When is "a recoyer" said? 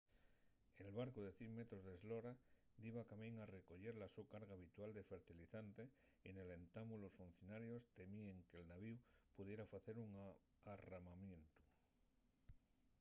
3.37-3.95